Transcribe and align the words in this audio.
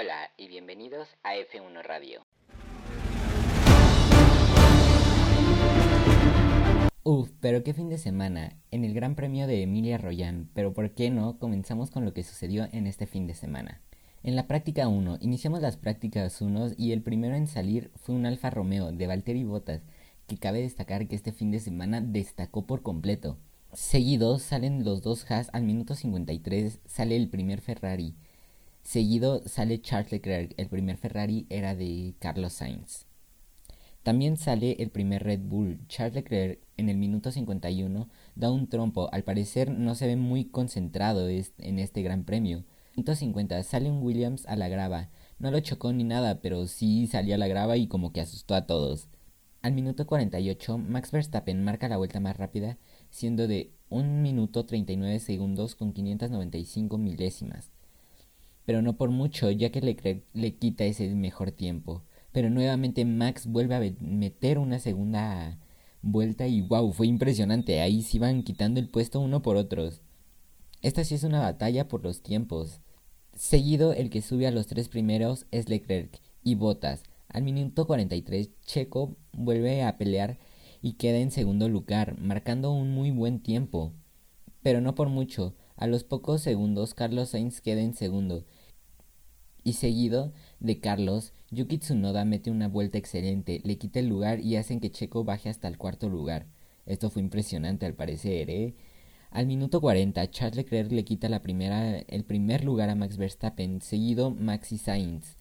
Hola 0.00 0.30
y 0.36 0.46
bienvenidos 0.46 1.08
a 1.24 1.34
F1 1.34 1.82
Radio. 1.82 2.24
Uf, 7.02 7.32
pero 7.40 7.64
qué 7.64 7.74
fin 7.74 7.88
de 7.88 7.98
semana, 7.98 8.52
en 8.70 8.84
el 8.84 8.94
Gran 8.94 9.16
Premio 9.16 9.48
de 9.48 9.60
Emilia 9.60 9.98
Royan, 9.98 10.50
pero 10.54 10.72
¿por 10.72 10.94
qué 10.94 11.10
no? 11.10 11.40
Comenzamos 11.40 11.90
con 11.90 12.04
lo 12.04 12.14
que 12.14 12.22
sucedió 12.22 12.68
en 12.70 12.86
este 12.86 13.08
fin 13.08 13.26
de 13.26 13.34
semana. 13.34 13.82
En 14.22 14.36
la 14.36 14.46
práctica 14.46 14.86
1, 14.86 15.18
iniciamos 15.20 15.62
las 15.62 15.76
prácticas 15.76 16.40
1 16.40 16.74
y 16.76 16.92
el 16.92 17.02
primero 17.02 17.34
en 17.34 17.48
salir 17.48 17.90
fue 17.96 18.14
un 18.14 18.24
Alfa 18.24 18.50
Romeo 18.50 18.92
de 18.92 19.08
Valtteri 19.08 19.42
Bottas, 19.42 19.82
que 20.28 20.38
cabe 20.38 20.62
destacar 20.62 21.08
que 21.08 21.16
este 21.16 21.32
fin 21.32 21.50
de 21.50 21.58
semana 21.58 22.00
destacó 22.00 22.64
por 22.64 22.82
completo. 22.82 23.36
Seguido 23.72 24.38
salen 24.38 24.84
los 24.84 25.02
dos 25.02 25.28
Haas 25.28 25.50
al 25.52 25.64
minuto 25.64 25.96
53, 25.96 26.82
sale 26.86 27.16
el 27.16 27.28
primer 27.28 27.60
Ferrari. 27.60 28.14
Seguido 28.88 29.42
sale 29.44 29.82
Charles 29.82 30.12
Leclerc, 30.12 30.54
el 30.56 30.70
primer 30.70 30.96
Ferrari 30.96 31.44
era 31.50 31.74
de 31.74 32.14
Carlos 32.20 32.54
Sainz. 32.54 33.04
También 34.02 34.38
sale 34.38 34.76
el 34.78 34.88
primer 34.88 35.24
Red 35.24 35.40
Bull. 35.40 35.86
Charles 35.88 36.14
Leclerc 36.14 36.58
en 36.78 36.88
el 36.88 36.96
minuto 36.96 37.30
51 37.30 38.08
da 38.34 38.50
un 38.50 38.66
trompo. 38.66 39.10
Al 39.12 39.24
parecer 39.24 39.70
no 39.70 39.94
se 39.94 40.06
ve 40.06 40.16
muy 40.16 40.46
concentrado 40.46 41.28
en 41.28 41.78
este 41.78 42.00
gran 42.00 42.24
premio. 42.24 42.64
Minuto 42.96 43.14
50 43.14 43.62
sale 43.62 43.90
un 43.90 44.02
Williams 44.02 44.46
a 44.46 44.56
la 44.56 44.68
grava. 44.68 45.10
No 45.38 45.50
lo 45.50 45.60
chocó 45.60 45.92
ni 45.92 46.04
nada, 46.04 46.40
pero 46.40 46.66
sí 46.66 47.06
salió 47.08 47.34
a 47.34 47.38
la 47.38 47.46
grava 47.46 47.76
y 47.76 47.88
como 47.88 48.14
que 48.14 48.22
asustó 48.22 48.54
a 48.54 48.66
todos. 48.66 49.08
Al 49.60 49.74
minuto 49.74 50.06
48, 50.06 50.78
Max 50.78 51.10
Verstappen 51.10 51.62
marca 51.62 51.90
la 51.90 51.98
vuelta 51.98 52.20
más 52.20 52.38
rápida, 52.38 52.78
siendo 53.10 53.48
de 53.48 53.70
1 53.90 54.22
minuto 54.22 54.64
39 54.64 55.18
segundos 55.18 55.74
con 55.74 55.92
595 55.92 56.96
milésimas. 56.96 57.70
Pero 58.68 58.82
no 58.82 58.98
por 58.98 59.08
mucho, 59.08 59.50
ya 59.50 59.70
que 59.70 59.80
Leclerc 59.80 60.24
le 60.34 60.54
quita 60.56 60.84
ese 60.84 61.08
mejor 61.14 61.52
tiempo. 61.52 62.02
Pero 62.32 62.50
nuevamente 62.50 63.06
Max 63.06 63.46
vuelve 63.46 63.74
a 63.74 63.94
meter 63.98 64.58
una 64.58 64.78
segunda 64.78 65.58
vuelta 66.02 66.46
y 66.46 66.60
wow, 66.60 66.92
fue 66.92 67.06
impresionante. 67.06 67.80
Ahí 67.80 68.02
se 68.02 68.18
iban 68.18 68.42
quitando 68.42 68.78
el 68.78 68.90
puesto 68.90 69.20
uno 69.20 69.40
por 69.40 69.56
otros. 69.56 70.02
Esta 70.82 71.02
sí 71.02 71.14
es 71.14 71.24
una 71.24 71.40
batalla 71.40 71.88
por 71.88 72.02
los 72.02 72.20
tiempos. 72.20 72.82
Seguido, 73.32 73.94
el 73.94 74.10
que 74.10 74.20
sube 74.20 74.46
a 74.46 74.50
los 74.50 74.66
tres 74.66 74.90
primeros 74.90 75.46
es 75.50 75.70
Leclerc 75.70 76.20
y 76.44 76.54
Bottas. 76.54 77.04
Al 77.30 77.44
minuto 77.44 77.86
43, 77.86 78.50
Checo 78.66 79.16
vuelve 79.32 79.82
a 79.82 79.96
pelear 79.96 80.38
y 80.82 80.98
queda 80.98 81.16
en 81.16 81.30
segundo 81.30 81.70
lugar, 81.70 82.20
marcando 82.20 82.70
un 82.70 82.90
muy 82.90 83.12
buen 83.12 83.40
tiempo. 83.40 83.94
Pero 84.62 84.82
no 84.82 84.94
por 84.94 85.08
mucho. 85.08 85.54
A 85.74 85.86
los 85.86 86.04
pocos 86.04 86.42
segundos, 86.42 86.92
Carlos 86.92 87.30
Sainz 87.30 87.62
queda 87.62 87.80
en 87.80 87.94
segundo. 87.94 88.44
Y 89.68 89.74
seguido 89.74 90.32
de 90.60 90.80
Carlos, 90.80 91.34
Yuki 91.50 91.76
Tsunoda 91.76 92.24
mete 92.24 92.50
una 92.50 92.68
vuelta 92.68 92.96
excelente, 92.96 93.60
le 93.64 93.76
quita 93.76 94.00
el 94.00 94.08
lugar 94.08 94.40
y 94.40 94.56
hacen 94.56 94.80
que 94.80 94.90
Checo 94.90 95.24
baje 95.24 95.50
hasta 95.50 95.68
el 95.68 95.76
cuarto 95.76 96.08
lugar. 96.08 96.46
Esto 96.86 97.10
fue 97.10 97.20
impresionante 97.20 97.84
al 97.84 97.92
parecer, 97.92 98.48
¿eh? 98.48 98.74
Al 99.30 99.46
minuto 99.46 99.82
40, 99.82 100.30
Charles 100.30 100.56
Leclerc 100.56 100.90
le 100.90 101.04
quita 101.04 101.28
la 101.28 101.42
primera, 101.42 101.98
el 101.98 102.24
primer 102.24 102.64
lugar 102.64 102.88
a 102.88 102.94
Max 102.94 103.18
Verstappen, 103.18 103.82
seguido 103.82 104.30
Maxi 104.30 104.78
Sainz. 104.78 105.36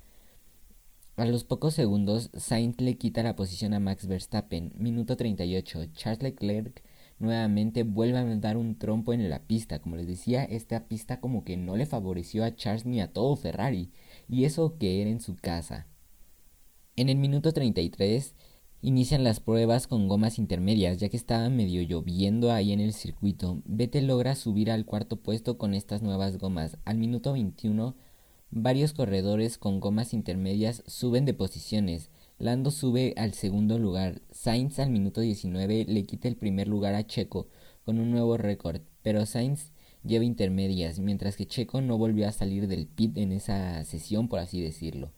A 1.16 1.24
los 1.24 1.46
pocos 1.46 1.74
segundos, 1.74 2.30
Sainz 2.34 2.82
le 2.82 2.98
quita 2.98 3.24
la 3.24 3.38
posición 3.38 3.74
a 3.74 3.80
Max 3.80 4.08
Verstappen. 4.08 4.74
Minuto 4.76 5.16
38, 5.16 5.86
Charles 5.94 6.22
Leclerc 6.22 6.84
nuevamente 7.20 7.84
vuelve 7.84 8.18
a 8.18 8.26
dar 8.36 8.58
un 8.58 8.78
trompo 8.78 9.14
en 9.14 9.30
la 9.30 9.40
pista. 9.40 9.80
Como 9.80 9.96
les 9.96 10.08
decía, 10.08 10.44
esta 10.44 10.88
pista 10.90 11.22
como 11.22 11.46
que 11.46 11.56
no 11.56 11.78
le 11.78 11.86
favoreció 11.86 12.44
a 12.44 12.54
Charles 12.54 12.86
ni 12.86 13.00
a 13.00 13.14
todo 13.14 13.38
Ferrari, 13.38 13.90
y 14.28 14.46
eso 14.46 14.78
que 14.78 15.02
era 15.02 15.10
en 15.10 15.22
su 15.22 15.36
casa. 15.36 15.88
En 16.96 17.10
el 17.10 17.18
minuto 17.18 17.54
33 17.54 18.34
inician 18.82 19.24
las 19.24 19.40
pruebas 19.40 19.88
con 19.88 20.08
gomas 20.08 20.40
intermedias, 20.40 20.98
ya 20.98 21.10
que 21.10 21.18
estaba 21.18 21.50
medio 21.50 21.82
lloviendo 21.82 22.52
ahí 22.52 22.72
en 22.72 22.80
el 22.80 22.94
circuito. 22.94 23.62
Vettel 23.66 24.08
logra 24.08 24.36
subir 24.36 24.72
al 24.72 24.86
cuarto 24.86 25.18
puesto 25.18 25.58
con 25.58 25.74
estas 25.74 26.02
nuevas 26.02 26.38
gomas. 26.38 26.78
Al 26.86 26.98
minuto 26.98 27.34
21, 27.34 27.96
varios 28.50 28.94
corredores 28.94 29.58
con 29.58 29.80
gomas 29.80 30.14
intermedias 30.14 30.84
suben 30.88 31.26
de 31.26 31.34
posiciones. 31.34 32.10
Lando 32.40 32.72
sube 32.72 33.14
al 33.18 33.34
segundo 33.34 33.80
lugar. 33.80 34.22
Sainz 34.32 34.80
al 34.80 34.90
minuto 34.90 35.22
19 35.22 35.86
le 35.88 36.04
quita 36.06 36.28
el 36.28 36.36
primer 36.36 36.68
lugar 36.68 36.94
a 36.94 37.06
Checo 37.06 37.48
con 37.84 38.00
un 38.00 38.12
nuevo 38.12 38.38
récord, 38.38 38.82
pero 39.02 39.26
Sainz 39.26 39.72
lleva 40.08 40.26
intermedias, 40.26 41.00
mientras 41.00 41.36
que 41.36 41.46
Checo 41.46 41.82
no 41.82 41.98
volvió 41.98 42.28
a 42.28 42.32
salir 42.32 42.68
del 42.68 42.88
pit 42.88 43.18
en 43.18 43.32
esa 43.32 43.84
sesión, 43.84 44.28
por 44.28 44.40
así 44.40 44.62
decirlo. 44.62 45.12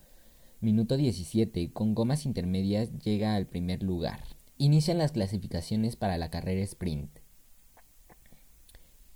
Minuto 0.62 0.98
17, 0.98 1.72
con 1.72 1.96
gomas 1.96 2.26
intermedias 2.26 2.92
llega 3.00 3.36
al 3.36 3.48
primer 3.48 3.84
lugar. 3.84 4.24
Inician 4.58 4.98
las 4.98 5.14
clasificaciones 5.14 5.96
para 5.96 6.18
la 6.18 6.30
carrera 6.30 6.62
sprint. 6.64 7.20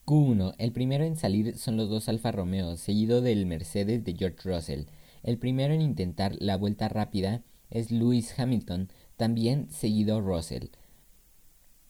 Q1. 0.06 0.56
El 0.58 0.72
primero 0.72 1.04
en 1.04 1.16
salir 1.16 1.58
son 1.58 1.78
los 1.78 1.90
dos 1.90 2.10
Alfa 2.10 2.32
Romeo, 2.32 2.78
seguido 2.78 3.22
del 3.22 3.46
Mercedes 3.46 4.04
de 4.04 4.16
George 4.16 4.38
Russell. 4.44 4.86
El 5.22 5.38
primero 5.38 5.74
en 5.74 5.82
intentar 5.82 6.36
la 6.40 6.58
vuelta 6.58 6.90
rápida 6.90 7.44
es 7.70 7.92
Lewis 7.92 8.38
Hamilton, 8.38 8.90
también 9.16 9.70
seguido 9.70 10.22
Russell. 10.22 10.68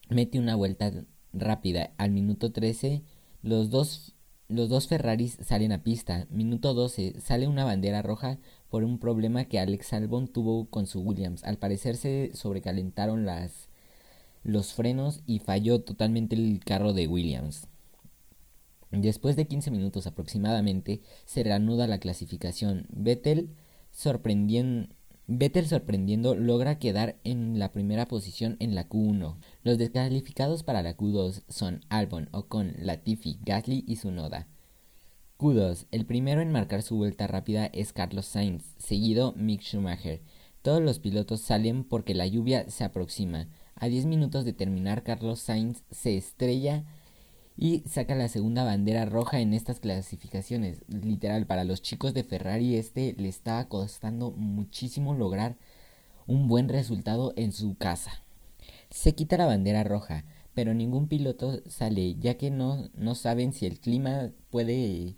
Mete 0.10 0.40
una 0.40 0.56
vuelta 0.56 0.92
rápida 1.34 1.94
al 1.98 2.12
minuto 2.12 2.52
13. 2.52 3.04
Los 3.44 3.70
dos, 3.70 4.14
los 4.48 4.70
dos 4.70 4.88
Ferraris 4.88 5.38
salen 5.42 5.74
a 5.74 5.84
pista. 5.84 6.28
Minuto 6.30 6.74
12 6.74 7.20
sale 7.20 7.46
una 7.48 7.66
bandera 7.66 8.02
roja 8.02 8.40
por 8.70 8.86
un 8.86 9.00
problema 9.00 9.44
que 9.46 9.60
Alex 9.60 9.92
Albon 9.92 10.30
tuvo 10.30 10.70
con 10.70 10.88
su 10.88 11.02
Williams. 11.02 11.44
Al 11.44 11.58
parecer 11.58 11.98
se 11.98 12.32
sobrecalentaron 12.34 13.26
las, 13.26 13.68
los 14.44 14.74
frenos 14.74 15.22
y 15.26 15.40
falló 15.40 15.82
totalmente 15.82 16.38
el 16.38 16.62
carro 16.64 16.94
de 16.94 17.08
Williams. 17.08 17.68
Después 18.92 19.36
de 19.36 19.46
15 19.46 19.72
minutos 19.72 20.08
aproximadamente 20.08 21.02
se 21.26 21.44
reanuda 21.44 21.86
la 21.86 21.98
clasificación. 22.00 22.88
Vettel, 22.92 23.50
Vettel 25.28 25.68
sorprendiendo 25.68 26.36
logra 26.36 26.80
quedar 26.80 27.18
en 27.24 27.58
la 27.58 27.72
primera 27.72 28.08
posición 28.08 28.58
en 28.60 28.76
la 28.76 28.90
Q1. 28.90 29.38
Los 29.64 29.78
descalificados 29.78 30.64
para 30.64 30.84
la 30.84 30.98
Q2 30.98 31.44
son 31.48 31.86
Albon, 31.88 32.28
Ocon, 32.32 32.74
Latifi, 32.78 33.40
Gasly 33.42 33.86
y 33.88 33.96
Tsunoda. 33.96 34.48
Q2. 35.38 35.88
El 35.92 36.06
primero 36.06 36.42
en 36.42 36.52
marcar 36.52 36.82
su 36.82 36.98
vuelta 36.98 37.28
rápida 37.28 37.68
es 37.68 37.94
Carlos 37.94 38.26
Sainz, 38.26 38.76
seguido 38.78 39.34
Mick 39.38 39.62
Schumacher. 39.62 40.22
Todos 40.62 40.82
los 40.82 41.00
pilotos 41.00 41.40
salen 41.40 41.86
porque 41.86 42.14
la 42.16 42.28
lluvia 42.28 42.70
se 42.70 42.84
aproxima. 42.84 43.48
A 43.76 43.88
10 43.88 44.06
minutos 44.06 44.44
de 44.44 44.54
terminar, 44.54 45.04
Carlos 45.04 45.40
Sainz 45.40 45.84
se 45.90 46.18
estrella 46.18 46.84
y 47.56 47.84
saca 47.88 48.16
la 48.16 48.28
segunda 48.28 48.64
bandera 48.64 49.06
roja 49.06 49.40
en 49.40 49.54
estas 49.54 49.80
clasificaciones. 49.80 50.84
Literal, 50.88 51.46
para 51.46 51.64
los 51.64 51.82
chicos 51.82 52.14
de 52.14 52.24
Ferrari 52.24 52.76
este 52.76 53.14
le 53.18 53.30
estaba 53.30 53.68
costando 53.68 54.32
muchísimo 54.32 55.14
lograr 55.14 55.58
un 56.26 56.48
buen 56.48 56.70
resultado 56.70 57.34
en 57.36 57.52
su 57.52 57.76
casa. 57.76 58.24
Se 58.90 59.14
quita 59.14 59.38
la 59.38 59.46
bandera 59.46 59.84
roja, 59.84 60.26
pero 60.54 60.74
ningún 60.74 61.08
piloto 61.08 61.62
sale 61.68 62.16
ya 62.16 62.36
que 62.36 62.52
no, 62.52 62.90
no 62.96 63.16
saben 63.16 63.54
si 63.54 63.66
el 63.66 63.80
clima 63.80 64.32
puede 64.50 65.16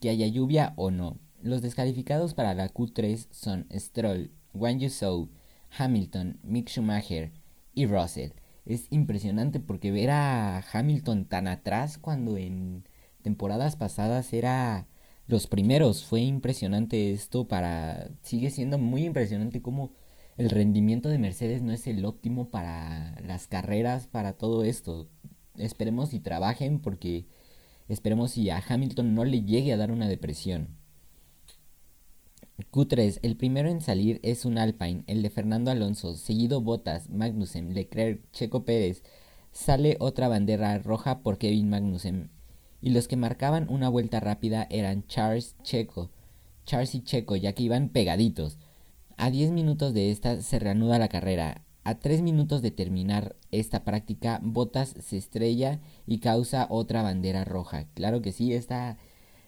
que 0.00 0.10
haya 0.10 0.26
lluvia 0.26 0.72
o 0.76 0.90
no. 0.90 1.18
Los 1.40 1.62
descalificados 1.62 2.34
para 2.34 2.54
la 2.54 2.72
Q3 2.72 3.26
son 3.30 3.66
Stroll, 3.72 4.30
Wang 4.54 4.78
Yusou, 4.78 5.28
Hamilton, 5.76 6.38
Mick 6.42 6.68
Schumacher 6.68 7.32
y 7.74 7.86
Russell. 7.86 8.32
Es 8.64 8.86
impresionante 8.90 9.60
porque 9.60 9.90
ver 9.90 10.10
a 10.10 10.58
Hamilton 10.72 11.24
tan 11.26 11.48
atrás 11.48 11.98
cuando 11.98 12.36
en 12.36 12.84
temporadas 13.22 13.76
pasadas 13.76 14.32
era 14.32 14.86
los 15.26 15.46
primeros. 15.46 16.04
Fue 16.04 16.20
impresionante 16.20 17.12
esto 17.12 17.48
para... 17.48 18.10
Sigue 18.22 18.50
siendo 18.50 18.78
muy 18.78 19.04
impresionante 19.04 19.62
como 19.62 19.92
el 20.36 20.50
rendimiento 20.50 21.08
de 21.08 21.18
Mercedes 21.18 21.62
no 21.62 21.72
es 21.72 21.86
el 21.86 22.04
óptimo 22.04 22.50
para 22.50 23.20
las 23.22 23.46
carreras, 23.48 24.06
para 24.06 24.34
todo 24.34 24.64
esto. 24.64 25.08
Esperemos 25.56 26.14
y 26.14 26.20
trabajen 26.20 26.80
porque 26.80 27.26
Esperemos 27.88 28.30
si 28.32 28.48
a 28.48 28.62
Hamilton 28.66 29.14
no 29.14 29.24
le 29.24 29.42
llegue 29.42 29.72
a 29.72 29.76
dar 29.76 29.90
una 29.90 30.08
depresión. 30.08 30.68
Q3. 32.72 33.18
El 33.22 33.36
primero 33.36 33.68
en 33.68 33.82
salir 33.82 34.18
es 34.22 34.46
un 34.46 34.56
Alpine, 34.56 35.04
el 35.06 35.20
de 35.20 35.28
Fernando 35.28 35.70
Alonso, 35.70 36.14
seguido 36.14 36.62
Bottas, 36.62 37.10
Magnussen, 37.10 37.74
Leclerc, 37.74 38.22
Checo 38.32 38.64
Pérez. 38.64 39.02
Sale 39.50 39.98
otra 40.00 40.28
bandera 40.28 40.78
roja 40.78 41.20
por 41.20 41.36
Kevin 41.36 41.68
Magnussen. 41.68 42.30
Y 42.80 42.90
los 42.90 43.08
que 43.08 43.16
marcaban 43.16 43.68
una 43.68 43.90
vuelta 43.90 44.20
rápida 44.20 44.66
eran 44.70 45.06
Charles 45.06 45.54
Checo, 45.62 46.10
Charles 46.64 46.94
y 46.94 47.02
Checo, 47.02 47.36
ya 47.36 47.52
que 47.52 47.62
iban 47.62 47.90
pegaditos. 47.90 48.56
A 49.18 49.30
10 49.30 49.50
minutos 49.50 49.92
de 49.92 50.10
esta 50.10 50.40
se 50.40 50.58
reanuda 50.58 50.98
la 50.98 51.08
carrera. 51.08 51.66
A 51.84 51.96
tres 51.96 52.22
minutos 52.22 52.62
de 52.62 52.70
terminar 52.70 53.36
esta 53.50 53.84
práctica, 53.84 54.40
Botas 54.42 54.94
se 54.98 55.18
estrella 55.18 55.80
y 56.06 56.20
causa 56.20 56.68
otra 56.70 57.02
bandera 57.02 57.44
roja. 57.44 57.86
Claro 57.94 58.22
que 58.22 58.32
sí, 58.32 58.54
esta, 58.54 58.96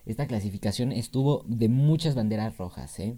Esta 0.07 0.27
clasificación 0.27 0.93
estuvo 0.93 1.45
de 1.47 1.69
muchas 1.69 2.15
banderas 2.15 2.59
rojas, 2.59 2.99
¿eh? 2.99 3.17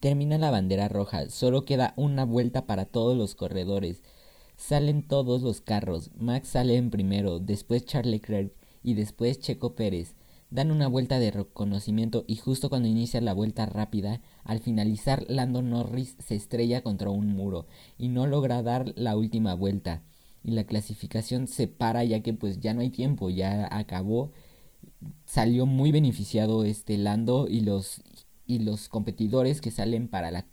Termina 0.00 0.36
la 0.36 0.50
bandera 0.50 0.88
roja, 0.88 1.30
solo 1.30 1.64
queda 1.64 1.94
una 1.96 2.24
vuelta 2.24 2.66
para 2.66 2.84
todos 2.84 3.16
los 3.16 3.34
corredores. 3.34 4.02
Salen 4.56 5.06
todos 5.06 5.42
los 5.42 5.60
carros, 5.60 6.10
Max 6.16 6.48
sale 6.48 6.76
en 6.76 6.90
primero, 6.90 7.38
después 7.38 7.84
Charles 7.84 8.10
Leclerc 8.10 8.52
y 8.82 8.94
después 8.94 9.38
Checo 9.38 9.74
Pérez. 9.74 10.14
Dan 10.50 10.70
una 10.70 10.86
vuelta 10.86 11.18
de 11.18 11.30
reconocimiento 11.30 12.24
y 12.26 12.36
justo 12.36 12.68
cuando 12.68 12.88
inicia 12.88 13.20
la 13.20 13.32
vuelta 13.32 13.66
rápida, 13.66 14.20
al 14.44 14.60
finalizar 14.60 15.24
Lando 15.28 15.60
Norris 15.62 16.16
se 16.24 16.36
estrella 16.36 16.82
contra 16.82 17.10
un 17.10 17.28
muro 17.28 17.66
y 17.98 18.08
no 18.08 18.26
logra 18.26 18.62
dar 18.62 18.92
la 18.96 19.16
última 19.16 19.54
vuelta. 19.54 20.02
Y 20.44 20.52
la 20.52 20.64
clasificación 20.64 21.48
se 21.48 21.68
para 21.68 22.04
ya 22.04 22.22
que 22.22 22.32
pues 22.32 22.60
ya 22.60 22.74
no 22.74 22.80
hay 22.80 22.90
tiempo, 22.90 23.30
ya 23.30 23.68
acabó. 23.70 24.30
Salió 25.24 25.66
muy 25.66 25.92
beneficiado 25.92 26.64
este 26.64 26.96
Lando 26.98 27.46
y 27.48 27.60
los 27.60 28.02
y 28.46 28.60
los 28.60 28.88
competidores 28.88 29.60
que 29.60 29.70
salen 29.70 30.08
para 30.08 30.30
la 30.30 30.46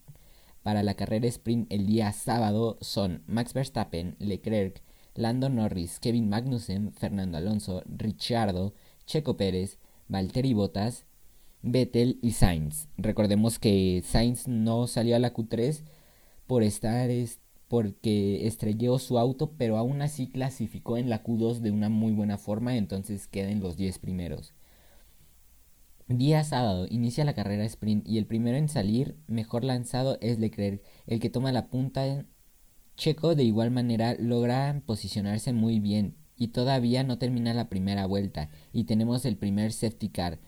para 0.64 0.82
la 0.82 0.96
carrera 0.96 1.28
sprint 1.28 1.72
el 1.72 1.86
día 1.86 2.12
sábado 2.14 2.78
son 2.82 3.22
Max 3.28 3.54
Verstappen, 3.54 4.16
Leclerc, 4.20 4.82
Lando 5.14 5.50
Norris, 5.50 6.00
Kevin 6.00 6.30
Magnussen, 6.30 6.94
Fernando 6.94 7.38
Alonso, 7.38 7.84
Ricciardo, 7.86 8.74
Checo 9.06 9.36
Pérez, 9.36 9.78
Valtteri 10.08 10.54
Bottas, 10.54 11.06
Vettel 11.62 12.18
y 12.22 12.32
Sainz. 12.32 12.88
Recordemos 12.98 13.60
que 13.60 14.02
Sainz 14.06 14.48
no 14.48 14.88
salió 14.88 15.16
a 15.16 15.20
la 15.20 15.34
Q3 15.34 15.84
por 16.48 16.64
estar 16.64 17.10
porque 17.74 18.46
estrelló 18.46 19.00
su 19.00 19.18
auto, 19.18 19.56
pero 19.58 19.78
aún 19.78 20.04
así 20.04 20.28
clasificó 20.28 20.96
en 20.96 21.10
la 21.10 21.24
Q2 21.24 21.58
de 21.58 21.72
una 21.72 21.90
muy 21.90 22.12
buena 22.12 22.38
forma, 22.38 22.78
entonces 22.78 23.26
queda 23.28 23.50
en 23.50 23.62
los 23.62 23.78
10 23.78 23.98
primeros. 23.98 24.54
Día 26.08 26.44
sábado 26.44 26.86
inicia 26.88 27.26
la 27.26 27.34
carrera 27.34 27.66
sprint 27.66 28.08
y 28.08 28.20
el 28.20 28.28
primero 28.28 28.58
en 28.58 28.70
salir, 28.70 29.18
mejor 29.26 29.64
lanzado, 29.64 30.20
es 30.22 30.38
Leclerc, 30.38 30.84
el 31.08 31.20
que 31.20 31.32
toma 31.32 31.52
la 31.52 31.72
punta. 31.72 32.28
Checo 32.96 33.34
de 33.34 33.44
igual 33.44 33.72
manera 33.72 34.16
logra 34.20 34.84
posicionarse 34.86 35.52
muy 35.52 35.80
bien 35.80 36.16
y 36.38 36.50
todavía 36.50 37.04
no 37.04 37.18
termina 37.18 37.56
la 37.56 37.70
primera 37.70 38.06
vuelta 38.06 38.52
y 38.72 38.84
tenemos 38.84 39.26
el 39.26 39.36
primer 39.36 39.74
safety 39.74 40.10
car 40.10 40.40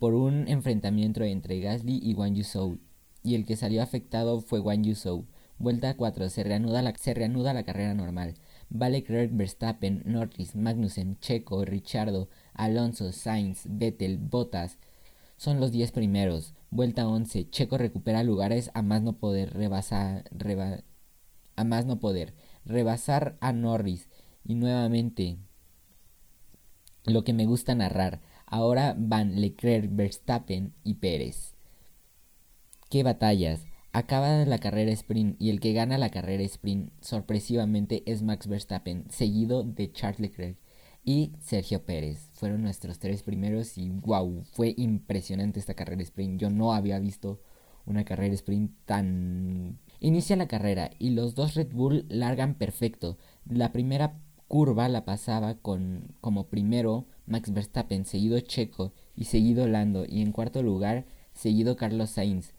por 0.00 0.14
un 0.14 0.48
enfrentamiento 0.48 1.22
entre 1.22 1.60
Gasly 1.60 2.00
y 2.02 2.14
Wang 2.14 2.34
Yusou 2.34 2.80
y 3.22 3.36
el 3.36 3.46
que 3.46 3.54
salió 3.54 3.84
afectado 3.84 4.40
fue 4.40 4.58
Wang 4.58 4.82
Yusou. 4.82 5.28
Vuelta 5.62 5.96
4 5.96 6.28
se 6.28 6.42
reanuda 6.42 6.82
la, 6.82 6.92
se 6.96 7.14
reanuda 7.14 7.54
la 7.54 7.62
carrera 7.62 7.94
normal. 7.94 8.34
Va 8.70 8.88
Leclerc, 8.88 9.30
Verstappen, 9.32 10.02
Norris, 10.04 10.56
Magnussen, 10.56 11.20
Checo, 11.20 11.64
Richardo, 11.64 12.28
Alonso, 12.52 13.12
Sainz, 13.12 13.62
Vettel, 13.68 14.18
Bottas, 14.18 14.78
son 15.36 15.60
los 15.60 15.70
10 15.70 15.92
primeros. 15.92 16.54
Vuelta 16.70 17.06
11. 17.06 17.48
Checo 17.50 17.78
recupera 17.78 18.24
lugares 18.24 18.72
a 18.74 18.82
más 18.82 19.02
no 19.02 19.18
poder 19.18 19.52
rebasar, 19.54 20.24
a 21.54 21.64
más 21.64 21.86
no 21.86 22.00
poder. 22.00 22.34
Rebasar 22.64 23.36
a 23.40 23.52
Norris. 23.52 24.08
Y 24.44 24.56
nuevamente, 24.56 25.38
lo 27.04 27.22
que 27.22 27.32
me 27.32 27.46
gusta 27.46 27.76
narrar. 27.76 28.20
Ahora 28.46 28.96
van 28.98 29.40
Leclerc, 29.40 29.88
Verstappen 29.94 30.74
y 30.82 30.94
Pérez. 30.94 31.54
¡Qué 32.90 33.04
batallas! 33.04 33.71
Acaba 33.94 34.46
la 34.46 34.56
carrera 34.56 34.90
sprint 34.92 35.36
y 35.38 35.50
el 35.50 35.60
que 35.60 35.74
gana 35.74 35.98
la 35.98 36.08
carrera 36.08 36.42
sprint 36.44 36.90
sorpresivamente 37.02 38.02
es 38.06 38.22
Max 38.22 38.46
Verstappen, 38.46 39.04
seguido 39.10 39.64
de 39.64 39.92
Charles 39.92 40.18
Leclerc 40.18 40.56
y 41.04 41.32
Sergio 41.40 41.84
Pérez. 41.84 42.30
Fueron 42.32 42.62
nuestros 42.62 42.98
tres 42.98 43.22
primeros 43.22 43.76
y 43.76 43.90
wow, 43.90 44.44
fue 44.50 44.74
impresionante 44.78 45.60
esta 45.60 45.74
carrera 45.74 46.00
sprint. 46.04 46.40
Yo 46.40 46.48
no 46.48 46.72
había 46.72 46.98
visto 47.00 47.42
una 47.84 48.06
carrera 48.06 48.34
sprint 48.34 48.72
tan... 48.86 49.78
Inicia 50.00 50.36
la 50.36 50.48
carrera 50.48 50.90
y 50.98 51.10
los 51.10 51.34
dos 51.34 51.54
Red 51.54 51.72
Bull 51.74 52.06
largan 52.08 52.54
perfecto. 52.54 53.18
La 53.44 53.72
primera 53.72 54.18
curva 54.48 54.88
la 54.88 55.04
pasaba 55.04 55.56
con 55.56 56.14
como 56.22 56.48
primero 56.48 57.08
Max 57.26 57.52
Verstappen, 57.52 58.06
seguido 58.06 58.40
Checo 58.40 58.94
y 59.14 59.24
seguido 59.24 59.68
Lando 59.68 60.06
y 60.08 60.22
en 60.22 60.32
cuarto 60.32 60.62
lugar 60.62 61.04
seguido 61.34 61.76
Carlos 61.76 62.10
Sainz, 62.10 62.54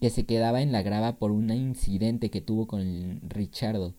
que 0.00 0.10
se 0.10 0.24
quedaba 0.24 0.62
en 0.62 0.72
la 0.72 0.82
grava 0.82 1.18
por 1.18 1.30
un 1.30 1.50
incidente 1.50 2.30
que 2.30 2.40
tuvo 2.40 2.66
con 2.66 3.20
Richardo 3.28 3.94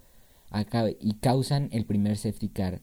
y 1.00 1.14
causan 1.16 1.70
el 1.72 1.86
primer 1.86 2.18
safety 2.18 2.50
car. 2.50 2.82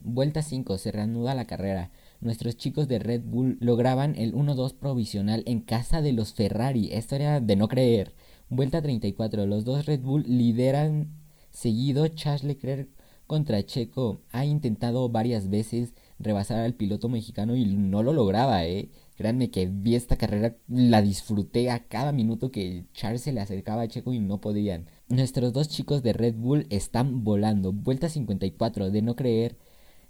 Vuelta 0.00 0.42
5, 0.42 0.78
se 0.78 0.92
reanuda 0.92 1.34
la 1.34 1.44
carrera. 1.44 1.90
Nuestros 2.20 2.56
chicos 2.56 2.88
de 2.88 2.98
Red 2.98 3.22
Bull 3.24 3.58
lograban 3.60 4.14
el 4.16 4.32
1-2 4.34 4.74
provisional 4.74 5.42
en 5.46 5.60
casa 5.60 6.02
de 6.02 6.12
los 6.12 6.32
Ferrari. 6.32 6.90
Esto 6.92 7.16
era 7.16 7.40
de 7.40 7.56
no 7.56 7.68
creer. 7.68 8.14
Vuelta 8.48 8.80
34, 8.80 9.46
los 9.46 9.64
dos 9.64 9.86
Red 9.86 10.00
Bull 10.00 10.24
lideran 10.26 11.08
seguido. 11.50 12.08
Charles 12.08 12.44
Leclerc 12.44 12.88
contra 13.26 13.64
Checo 13.64 14.22
ha 14.32 14.44
intentado 14.44 15.08
varias 15.10 15.50
veces 15.50 15.94
rebasar 16.18 16.60
al 16.60 16.74
piloto 16.74 17.08
mexicano 17.08 17.54
y 17.56 17.66
no 17.66 18.02
lo 18.02 18.12
lograba, 18.12 18.64
eh. 18.64 18.88
Créanme 19.18 19.50
que 19.50 19.66
vi 19.66 19.96
esta 19.96 20.14
carrera, 20.14 20.54
la 20.68 21.02
disfruté 21.02 21.72
a 21.72 21.88
cada 21.88 22.12
minuto 22.12 22.52
que 22.52 22.84
Charles 22.92 23.22
se 23.22 23.32
le 23.32 23.40
acercaba 23.40 23.82
a 23.82 23.88
Checo 23.88 24.12
y 24.12 24.20
no 24.20 24.40
podían. 24.40 24.86
Nuestros 25.08 25.52
dos 25.52 25.68
chicos 25.68 26.04
de 26.04 26.12
Red 26.12 26.36
Bull 26.36 26.68
están 26.70 27.24
volando. 27.24 27.72
Vuelta 27.72 28.08
54, 28.08 28.92
de 28.92 29.02
no 29.02 29.16
creer. 29.16 29.58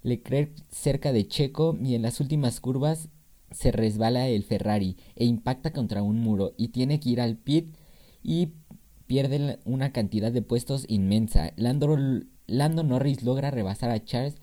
Leclerc 0.03 0.51
cerca 0.69 1.11
de 1.11 1.27
Checo 1.27 1.75
y 1.81 1.95
en 1.95 2.03
las 2.03 2.19
últimas 2.19 2.59
curvas 2.59 3.09
se 3.49 3.71
resbala 3.71 4.27
el 4.27 4.43
Ferrari 4.43 4.95
e 5.15 5.25
impacta 5.25 5.73
contra 5.73 6.03
un 6.03 6.19
muro 6.19 6.53
y 6.55 6.67
tiene 6.67 6.99
que 6.99 7.09
ir 7.09 7.19
al 7.19 7.35
pit 7.35 7.73
y 8.21 8.53
pierde 9.07 9.57
una 9.65 9.91
cantidad 9.91 10.31
de 10.31 10.43
puestos 10.43 10.85
inmensa. 10.87 11.51
Lando, 11.55 11.97
Lando 12.45 12.83
Norris 12.83 13.23
logra 13.23 13.49
rebasar 13.49 13.89
a 13.89 14.05
Charles 14.05 14.35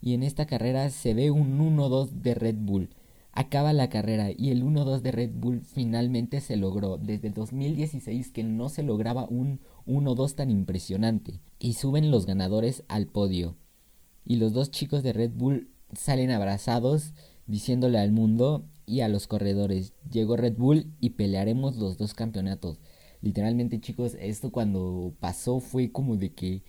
y 0.00 0.14
en 0.14 0.22
esta 0.22 0.46
carrera 0.46 0.88
se 0.88 1.12
ve 1.12 1.30
un 1.30 1.58
1-2 1.58 2.08
de 2.08 2.34
Red 2.34 2.56
Bull. 2.56 2.88
Acaba 3.36 3.72
la 3.72 3.88
carrera 3.88 4.30
y 4.30 4.50
el 4.50 4.62
1-2 4.62 5.00
de 5.00 5.10
Red 5.10 5.32
Bull 5.34 5.62
finalmente 5.62 6.40
se 6.40 6.56
logró. 6.56 6.98
Desde 6.98 7.28
el 7.28 7.34
2016 7.34 8.30
que 8.30 8.44
no 8.44 8.68
se 8.68 8.84
lograba 8.84 9.26
un 9.28 9.60
1-2 9.86 10.34
tan 10.36 10.50
impresionante. 10.50 11.40
Y 11.58 11.74
suben 11.74 12.10
los 12.12 12.26
ganadores 12.26 12.84
al 12.86 13.06
podio. 13.06 13.56
Y 14.24 14.36
los 14.36 14.52
dos 14.52 14.70
chicos 14.70 15.02
de 15.02 15.12
Red 15.12 15.32
Bull 15.34 15.68
salen 15.92 16.30
abrazados 16.30 17.12
diciéndole 17.46 17.98
al 17.98 18.12
mundo 18.12 18.64
y 18.86 19.00
a 19.00 19.08
los 19.08 19.26
corredores, 19.26 19.94
llegó 20.10 20.36
Red 20.36 20.56
Bull 20.56 20.92
y 21.00 21.10
pelearemos 21.10 21.76
los 21.76 21.96
dos 21.96 22.14
campeonatos. 22.14 22.78
Literalmente 23.20 23.80
chicos, 23.80 24.16
esto 24.20 24.50
cuando 24.50 25.14
pasó 25.20 25.60
fue 25.60 25.90
como 25.90 26.16
de 26.16 26.32
que 26.32 26.62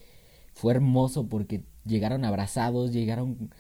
fue 0.54 0.74
hermoso 0.74 1.28
porque 1.28 1.66
llegaron 1.86 2.24
abrazados, 2.24 2.94
llegaron 2.94 3.52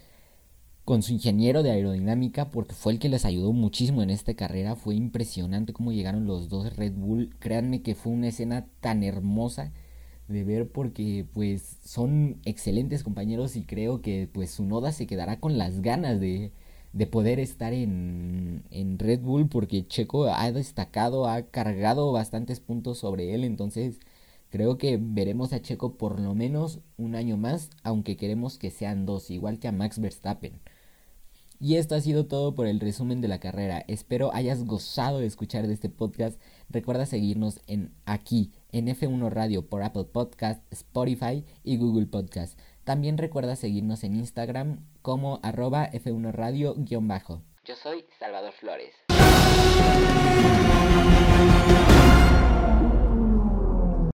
con 0.85 1.01
su 1.01 1.13
ingeniero 1.13 1.63
de 1.63 1.71
aerodinámica 1.71 2.51
porque 2.51 2.75
fue 2.75 2.93
el 2.93 2.99
que 2.99 3.09
les 3.09 3.25
ayudó 3.25 3.51
muchísimo 3.53 4.03
en 4.03 4.11
esta 4.11 4.35
carrera. 4.35 4.75
Fue 4.75 4.95
impresionante 4.95 5.73
cómo 5.73 5.91
llegaron 5.91 6.27
los 6.27 6.47
dos 6.49 6.75
Red 6.77 6.93
Bull. 6.93 7.35
Créanme 7.39 7.81
que 7.81 7.95
fue 7.95 8.13
una 8.13 8.27
escena 8.27 8.67
tan 8.81 9.03
hermosa 9.03 9.73
de 10.27 10.43
ver 10.43 10.69
porque 10.71 11.25
pues 11.33 11.77
son 11.83 12.39
excelentes 12.45 13.03
compañeros 13.03 13.55
y 13.55 13.63
creo 13.63 14.01
que 14.01 14.29
pues 14.31 14.51
su 14.51 14.65
noda 14.65 14.91
se 14.91 15.07
quedará 15.07 15.39
con 15.39 15.57
las 15.57 15.81
ganas 15.81 16.19
de, 16.19 16.51
de 16.93 17.07
poder 17.07 17.39
estar 17.39 17.73
en, 17.73 18.63
en 18.71 18.99
Red 18.99 19.21
Bull 19.21 19.47
porque 19.49 19.87
Checo 19.87 20.25
ha 20.25 20.51
destacado, 20.51 21.27
ha 21.27 21.43
cargado 21.43 22.11
bastantes 22.11 22.59
puntos 22.59 22.99
sobre 22.99 23.33
él. 23.33 23.43
Entonces 23.43 23.99
creo 24.49 24.77
que 24.77 24.97
veremos 25.01 25.53
a 25.53 25.61
Checo 25.61 25.97
por 25.97 26.19
lo 26.19 26.35
menos 26.35 26.79
un 26.97 27.15
año 27.15 27.37
más, 27.37 27.69
aunque 27.83 28.17
queremos 28.17 28.57
que 28.57 28.71
sean 28.71 29.05
dos, 29.05 29.29
igual 29.31 29.59
que 29.59 29.67
a 29.67 29.71
Max 29.71 29.99
Verstappen. 29.99 30.59
Y 31.59 31.75
esto 31.75 31.95
ha 31.95 32.01
sido 32.01 32.27
todo 32.27 32.55
por 32.55 32.67
el 32.67 32.79
resumen 32.79 33.21
de 33.21 33.27
la 33.27 33.39
carrera. 33.39 33.83
Espero 33.87 34.33
hayas 34.33 34.65
gozado 34.65 35.19
de 35.19 35.25
escuchar 35.25 35.67
de 35.67 35.73
este 35.73 35.89
podcast. 35.89 36.39
Recuerda 36.69 37.05
seguirnos 37.05 37.61
en 37.67 37.93
aquí, 38.05 38.51
en 38.71 38.87
F1 38.87 39.29
Radio 39.29 39.67
por 39.67 39.83
Apple 39.83 40.05
Podcast, 40.05 40.61
Spotify 40.71 41.45
y 41.63 41.77
Google 41.77 42.07
Podcast. 42.07 42.59
También 42.83 43.17
recuerda 43.17 43.55
seguirnos 43.55 44.03
en 44.03 44.15
Instagram 44.15 44.85
como 45.01 45.39
arroba 45.43 45.89
F1 45.91 46.31
Radio-bajo. 46.31 47.41
Yo 47.63 47.75
soy 47.75 48.05
Salvador 48.19 48.53
Flores. 48.53 48.93